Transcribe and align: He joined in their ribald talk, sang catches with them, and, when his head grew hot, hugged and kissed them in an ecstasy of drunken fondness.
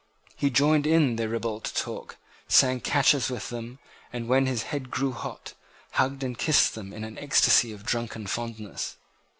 He 0.35 0.49
joined 0.49 0.87
in 0.87 1.15
their 1.17 1.29
ribald 1.29 1.63
talk, 1.75 2.17
sang 2.47 2.79
catches 2.79 3.29
with 3.29 3.49
them, 3.49 3.77
and, 4.11 4.27
when 4.27 4.47
his 4.47 4.63
head 4.73 4.89
grew 4.89 5.11
hot, 5.11 5.53
hugged 5.91 6.23
and 6.23 6.35
kissed 6.35 6.73
them 6.73 6.91
in 6.91 7.03
an 7.03 7.19
ecstasy 7.19 7.71
of 7.71 7.85
drunken 7.85 8.25
fondness. 8.25 8.95